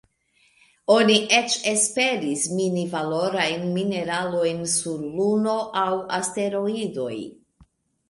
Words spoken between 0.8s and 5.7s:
Oni eĉ esperis mini valorajn mineralojn sur Luno